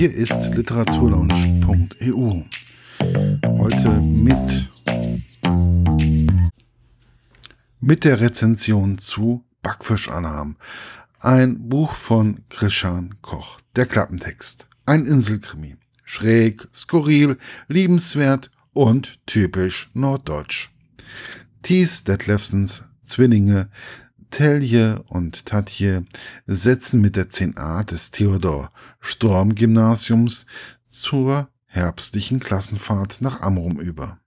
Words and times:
Hier 0.00 0.14
ist 0.14 0.46
literaturlaunch.eu. 0.54 2.42
Heute 3.58 3.90
mit 4.00 4.70
mit 7.80 8.04
der 8.04 8.18
Rezension 8.18 8.96
zu 8.96 9.44
Backfischalarm. 9.60 10.56
Ein 11.18 11.68
Buch 11.68 11.92
von 11.92 12.44
Krishan 12.48 13.16
Koch. 13.20 13.58
Der 13.76 13.84
Klappentext. 13.84 14.66
Ein 14.86 15.04
Inselkrimi. 15.04 15.76
Schräg, 16.02 16.66
skurril, 16.74 17.36
liebenswert 17.68 18.50
und 18.72 19.18
typisch 19.26 19.90
norddeutsch. 19.92 20.70
Thies 21.60 22.04
Detlefsens 22.04 22.84
Zwillinge 23.02 23.68
Telje 24.30 25.02
und 25.08 25.46
Tatje 25.46 26.04
setzen 26.46 27.00
mit 27.00 27.16
der 27.16 27.28
10a 27.28 27.84
des 27.84 28.10
Theodor 28.10 28.70
Storm 29.00 29.54
Gymnasiums 29.54 30.46
zur 30.88 31.48
herbstlichen 31.66 32.40
Klassenfahrt 32.40 33.20
nach 33.20 33.40
Amrum 33.40 33.80
über. 33.80 34.18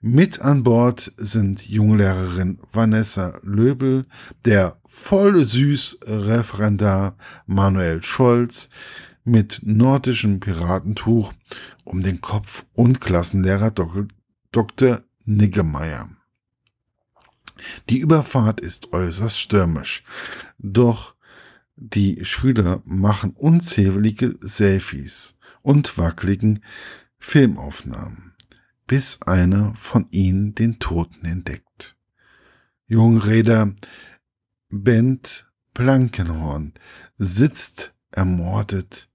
Mit 0.00 0.40
an 0.40 0.62
Bord 0.62 1.12
sind 1.18 1.68
Junglehrerin 1.68 2.58
Vanessa 2.72 3.38
Löbel, 3.42 4.06
der 4.46 4.80
voll 4.86 5.44
süß 5.44 5.98
Referendar 6.06 7.16
Manuel 7.46 8.02
Scholz 8.02 8.70
mit 9.24 9.60
nordischem 9.62 10.40
Piratentuch 10.40 11.34
um 11.84 12.02
den 12.02 12.22
Kopf 12.22 12.64
und 12.72 13.00
Klassenlehrer 13.00 13.72
Dr. 14.52 15.02
Niggemeier. 15.26 16.08
Die 17.88 17.98
Überfahrt 17.98 18.60
ist 18.60 18.92
äußerst 18.92 19.38
stürmisch, 19.38 20.04
doch 20.58 21.14
die 21.76 22.24
Schüler 22.24 22.82
machen 22.84 23.32
unzählige 23.32 24.36
Selfies 24.40 25.34
und 25.62 25.96
wackeligen 25.98 26.62
Filmaufnahmen, 27.18 28.34
bis 28.86 29.22
einer 29.22 29.74
von 29.76 30.06
ihnen 30.10 30.54
den 30.54 30.78
Toten 30.78 31.24
entdeckt. 31.24 31.96
Jungräder 32.86 33.74
Bent 34.68 35.46
Plankenhorn 35.74 36.74
sitzt 37.16 37.94
ermordet 38.10 39.08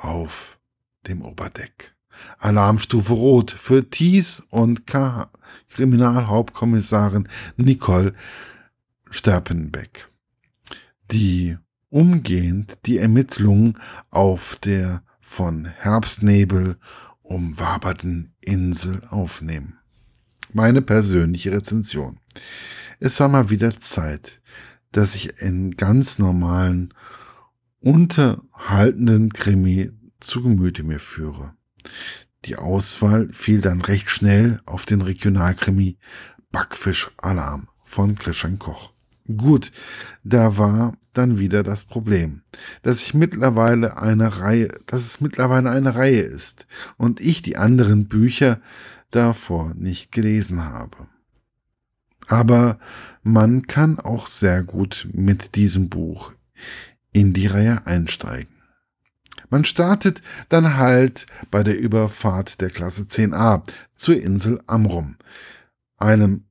auf 0.00 0.58
dem 1.06 1.22
Oberdeck. 1.22 1.93
Alarmstufe 2.38 3.12
Rot 3.12 3.50
für 3.50 3.88
Thies 3.88 4.42
und 4.50 4.86
K. 4.86 5.30
Kriminalhauptkommissarin 5.68 7.28
Nicole 7.56 8.14
Sterpenbeck, 9.10 10.08
die 11.10 11.56
umgehend 11.90 12.78
die 12.86 12.98
Ermittlungen 12.98 13.78
auf 14.10 14.56
der 14.56 15.02
von 15.20 15.64
Herbstnebel 15.64 16.76
umwaberten 17.22 18.32
Insel 18.40 19.02
aufnehmen. 19.08 19.78
Meine 20.52 20.82
persönliche 20.82 21.52
Rezension. 21.52 22.20
Es 23.00 23.18
war 23.20 23.28
mal 23.28 23.50
wieder 23.50 23.78
Zeit, 23.78 24.40
dass 24.92 25.14
ich 25.14 25.42
einen 25.42 25.72
ganz 25.72 26.18
normalen, 26.18 26.94
unterhaltenden 27.80 29.32
Krimi 29.32 29.90
zu 30.20 30.42
Gemüte 30.42 30.84
mir 30.84 31.00
führe. 31.00 31.54
Die 32.44 32.56
Auswahl 32.56 33.30
fiel 33.32 33.60
dann 33.60 33.80
recht 33.80 34.10
schnell 34.10 34.60
auf 34.66 34.84
den 34.84 35.00
Regionalkrimi 35.00 35.96
Backfisch 36.52 37.10
Alarm 37.16 37.68
von 37.84 38.14
Christian 38.16 38.58
Koch. 38.58 38.92
Gut, 39.36 39.72
da 40.22 40.58
war 40.58 40.94
dann 41.14 41.38
wieder 41.38 41.62
das 41.62 41.84
Problem, 41.84 42.42
dass 42.82 43.02
ich 43.02 43.14
mittlerweile 43.14 43.96
eine 43.96 44.40
Reihe, 44.40 44.68
dass 44.86 45.00
es 45.02 45.20
mittlerweile 45.20 45.70
eine 45.70 45.94
Reihe 45.94 46.20
ist 46.20 46.66
und 46.98 47.20
ich 47.20 47.40
die 47.40 47.56
anderen 47.56 48.08
Bücher 48.08 48.60
davor 49.10 49.72
nicht 49.74 50.12
gelesen 50.12 50.64
habe. 50.64 51.06
Aber 52.26 52.78
man 53.22 53.62
kann 53.62 53.98
auch 53.98 54.26
sehr 54.26 54.62
gut 54.62 55.08
mit 55.12 55.54
diesem 55.54 55.88
Buch 55.88 56.32
in 57.12 57.32
die 57.32 57.46
Reihe 57.46 57.86
einsteigen. 57.86 58.53
Man 59.50 59.64
startet 59.64 60.22
dann 60.48 60.76
halt 60.76 61.26
bei 61.50 61.62
der 61.62 61.78
Überfahrt 61.78 62.60
der 62.60 62.70
Klasse 62.70 63.02
10a 63.02 63.62
zur 63.94 64.20
Insel 64.20 64.60
Amrum, 64.66 65.16
einem 65.96 66.44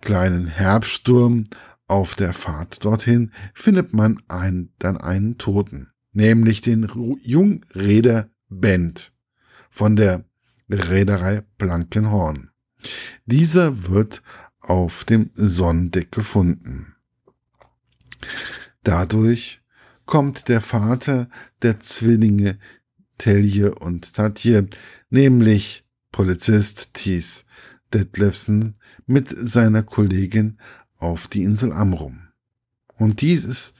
kleinen 0.00 0.46
Herbststurm. 0.46 1.44
Auf 1.88 2.14
der 2.14 2.32
Fahrt 2.32 2.84
dorthin 2.84 3.32
findet 3.52 3.92
man 3.92 4.22
ein, 4.28 4.70
dann 4.78 4.96
einen 4.96 5.36
Toten, 5.36 5.90
nämlich 6.12 6.62
den 6.62 6.88
Jungräder 7.22 8.30
Bent 8.48 9.12
von 9.70 9.96
der 9.96 10.24
Reederei 10.70 11.42
Blankenhorn. 11.58 12.50
Dieser 13.26 13.88
wird 13.88 14.22
auf 14.60 15.04
dem 15.04 15.30
Sonnendeck 15.34 16.12
gefunden. 16.12 16.94
Dadurch 18.84 19.61
kommt 20.12 20.48
der 20.48 20.60
Vater 20.60 21.26
der 21.62 21.80
Zwillinge 21.80 22.58
Telje 23.16 23.74
und 23.74 24.12
Tatje, 24.12 24.68
nämlich 25.08 25.86
Polizist 26.10 26.92
Thies 26.92 27.46
Detlefsen 27.94 28.76
mit 29.06 29.34
seiner 29.34 29.82
Kollegin 29.82 30.58
auf 30.98 31.28
die 31.28 31.42
Insel 31.42 31.72
Amrum. 31.72 32.28
Und 32.98 33.22
dieses 33.22 33.72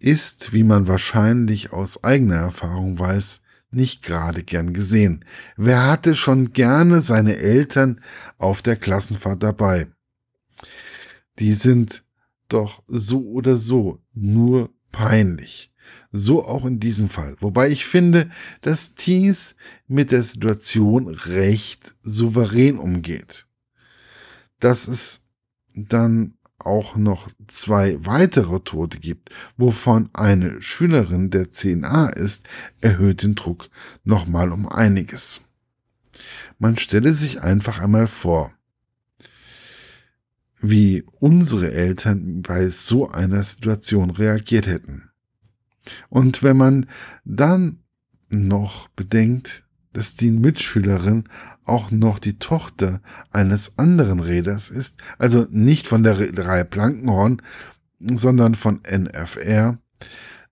ist, 0.00 0.52
wie 0.52 0.64
man 0.64 0.88
wahrscheinlich 0.88 1.72
aus 1.72 2.02
eigener 2.02 2.38
Erfahrung 2.38 2.98
weiß, 2.98 3.42
nicht 3.70 4.02
gerade 4.02 4.42
gern 4.42 4.72
gesehen. 4.72 5.24
Wer 5.56 5.86
hatte 5.86 6.16
schon 6.16 6.52
gerne 6.52 7.00
seine 7.00 7.36
Eltern 7.36 8.00
auf 8.38 8.60
der 8.60 8.74
Klassenfahrt 8.74 9.44
dabei? 9.44 9.86
Die 11.38 11.54
sind 11.54 12.02
doch 12.48 12.82
so 12.88 13.24
oder 13.28 13.54
so 13.54 14.02
nur 14.12 14.75
peinlich. 14.96 15.70
So 16.10 16.42
auch 16.44 16.64
in 16.64 16.80
diesem 16.80 17.10
Fall. 17.10 17.36
Wobei 17.40 17.68
ich 17.68 17.84
finde, 17.84 18.30
dass 18.62 18.94
Thies 18.94 19.54
mit 19.86 20.10
der 20.10 20.22
Situation 20.22 21.08
recht 21.08 21.94
souverän 22.02 22.78
umgeht. 22.78 23.46
Dass 24.58 24.88
es 24.88 25.26
dann 25.74 26.38
auch 26.58 26.96
noch 26.96 27.28
zwei 27.46 27.98
weitere 28.06 28.60
Tote 28.60 28.98
gibt, 28.98 29.28
wovon 29.58 30.08
eine 30.14 30.62
Schülerin 30.62 31.28
der 31.28 31.52
10a 31.52 32.10
ist, 32.14 32.48
erhöht 32.80 33.22
den 33.22 33.34
Druck 33.34 33.68
nochmal 34.02 34.50
um 34.50 34.66
einiges. 34.66 35.42
Man 36.58 36.78
stelle 36.78 37.12
sich 37.12 37.42
einfach 37.42 37.80
einmal 37.80 38.06
vor, 38.06 38.55
wie 40.60 41.04
unsere 41.20 41.72
Eltern 41.72 42.42
bei 42.42 42.68
so 42.68 43.10
einer 43.10 43.42
Situation 43.42 44.10
reagiert 44.10 44.66
hätten. 44.66 45.10
Und 46.08 46.42
wenn 46.42 46.56
man 46.56 46.86
dann 47.24 47.80
noch 48.28 48.88
bedenkt, 48.88 49.64
dass 49.92 50.16
die 50.16 50.30
Mitschülerin 50.30 51.24
auch 51.64 51.90
noch 51.90 52.18
die 52.18 52.38
Tochter 52.38 53.00
eines 53.30 53.78
anderen 53.78 54.20
Räders 54.20 54.68
ist, 54.68 54.98
also 55.18 55.46
nicht 55.50 55.86
von 55.86 56.02
der 56.02 56.18
Reederei 56.18 56.64
Plankenhorn, 56.64 57.40
sondern 58.00 58.54
von 58.54 58.80
NFR, 58.82 59.78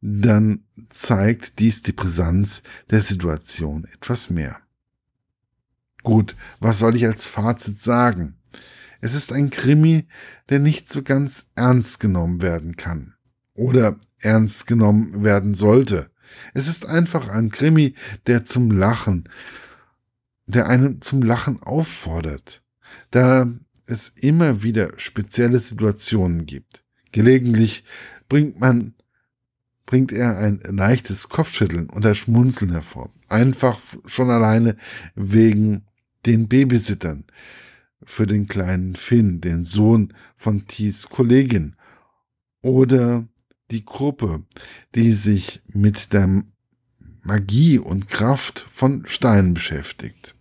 dann 0.00 0.64
zeigt 0.88 1.58
dies 1.58 1.82
die 1.82 1.92
Brisanz 1.92 2.62
der 2.90 3.02
Situation 3.02 3.86
etwas 3.92 4.30
mehr. 4.30 4.58
Gut, 6.02 6.36
was 6.60 6.78
soll 6.78 6.96
ich 6.96 7.06
als 7.06 7.26
Fazit 7.26 7.80
sagen? 7.80 8.36
Es 9.04 9.14
ist 9.14 9.34
ein 9.34 9.50
Krimi, 9.50 10.06
der 10.48 10.60
nicht 10.60 10.90
so 10.90 11.02
ganz 11.02 11.50
ernst 11.56 12.00
genommen 12.00 12.40
werden 12.40 12.74
kann. 12.74 13.12
Oder 13.52 13.98
ernst 14.18 14.66
genommen 14.66 15.22
werden 15.22 15.52
sollte. 15.52 16.10
Es 16.54 16.68
ist 16.68 16.86
einfach 16.86 17.28
ein 17.28 17.50
Krimi, 17.50 17.96
der 18.26 18.46
zum 18.46 18.70
Lachen, 18.70 19.28
der 20.46 20.70
einen 20.70 21.02
zum 21.02 21.20
Lachen 21.20 21.62
auffordert, 21.62 22.62
da 23.10 23.46
es 23.84 24.08
immer 24.08 24.62
wieder 24.62 24.88
spezielle 24.96 25.60
Situationen 25.60 26.46
gibt. 26.46 26.82
Gelegentlich 27.12 27.84
bringt 28.30 28.58
man, 28.58 28.94
bringt 29.84 30.12
er 30.12 30.38
ein 30.38 30.60
leichtes 30.64 31.28
Kopfschütteln 31.28 31.90
und 31.90 32.06
ein 32.06 32.14
Schmunzeln 32.14 32.72
hervor. 32.72 33.12
Einfach 33.28 33.78
schon 34.06 34.30
alleine 34.30 34.76
wegen 35.14 35.84
den 36.24 36.48
Babysittern, 36.48 37.24
für 38.06 38.26
den 38.26 38.46
kleinen 38.46 38.96
Finn, 38.96 39.40
den 39.40 39.64
Sohn 39.64 40.14
von 40.36 40.66
Thies 40.66 41.08
Kollegin, 41.08 41.76
oder 42.62 43.26
die 43.70 43.84
Gruppe, 43.84 44.42
die 44.94 45.12
sich 45.12 45.62
mit 45.72 46.12
der 46.12 46.44
Magie 47.22 47.78
und 47.78 48.08
Kraft 48.08 48.66
von 48.68 49.04
Steinen 49.06 49.54
beschäftigt. 49.54 50.34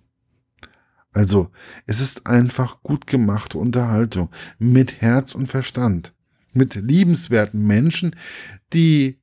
Also, 1.12 1.52
es 1.86 2.00
ist 2.00 2.26
einfach 2.26 2.82
gut 2.82 3.08
gemachte 3.08 3.58
Unterhaltung 3.58 4.30
mit 4.58 5.02
Herz 5.02 5.36
und 5.36 5.48
Verstand, 5.48 6.14
mit 6.54 6.76
liebenswerten 6.76 7.62
Menschen, 7.62 8.16
die 8.74 9.20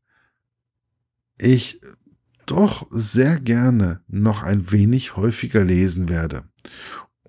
ich 1.37 1.81
doch 2.47 2.87
sehr 2.91 3.41
gerne 3.41 4.03
noch 4.09 4.43
ein 4.43 4.71
wenig 4.71 5.17
häufiger 5.17 5.65
lesen 5.65 6.09
werde 6.09 6.45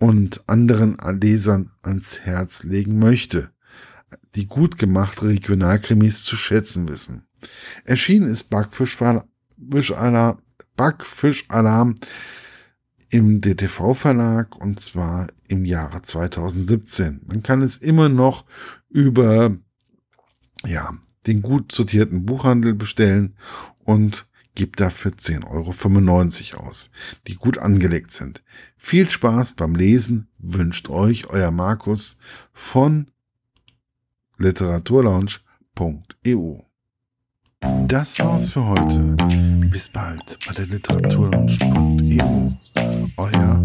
und 0.02 0.50
anderen 0.50 0.98
Lesern 1.22 1.72
ans 1.84 2.22
Herz 2.22 2.64
legen 2.64 2.98
möchte, 2.98 3.52
die 4.34 4.48
gut 4.48 4.80
gemachte 4.80 5.28
Regionalkrimis 5.28 6.24
zu 6.24 6.36
schätzen 6.36 6.90
wissen. 6.90 7.28
Erschienen 7.86 8.28
ist 8.28 8.50
Backfischalarm 8.50 9.28
im 13.10 13.42
DTV-Verlag 13.42 14.56
und 14.56 14.80
zwar 14.80 15.28
im 15.50 15.66
Jahre 15.66 16.02
2017. 16.02 17.22
Man 17.28 17.44
kann 17.44 17.62
es 17.62 17.78
immer 17.78 18.10
noch 18.10 18.46
über 18.90 19.56
ja, 20.66 20.98
den 21.28 21.44
gut 21.44 21.72
sortierten 21.72 22.26
Buchhandel 22.26 22.74
bestellen 22.74 23.36
und 23.84 24.28
gibt 24.56 24.80
dafür 24.80 25.12
10,95 25.12 26.54
Euro 26.54 26.68
aus, 26.68 26.92
die 27.28 27.36
gut 27.36 27.58
angelegt 27.58 28.12
sind. 28.12 28.42
Viel 28.78 29.10
Spaß 29.10 29.54
beim 29.54 29.76
Lesen 29.76 30.30
wünscht 30.40 30.90
euch 30.90 31.28
euer 31.28 31.52
Markus 31.52 32.18
von 32.54 33.12
literaturlaunch.eu. 34.38 36.60
Das 37.88 38.20
war's 38.20 38.50
für 38.50 38.66
heute. 38.66 39.16
Bis 39.70 39.88
bald 39.90 40.40
bei 40.48 40.54
der 40.54 40.66
literaturlaunch.eu. 40.66 42.50
Euer 43.18 43.61